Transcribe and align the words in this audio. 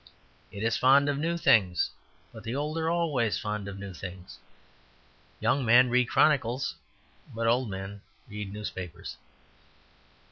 It 0.51 0.63
is 0.63 0.77
fond 0.77 1.09
of 1.09 1.19
new 1.19 1.37
things; 1.37 1.91
but 2.33 2.41
the 2.43 2.55
old 2.55 2.75
are 2.79 2.89
always 2.89 3.37
fond 3.37 3.67
of 3.67 3.77
new 3.77 3.93
things. 3.93 4.39
Young 5.39 5.63
men 5.63 5.91
read 5.91 6.09
chronicles, 6.09 6.73
but 7.35 7.45
old 7.45 7.69
men 7.69 8.01
read 8.27 8.51
newspapers. 8.51 9.17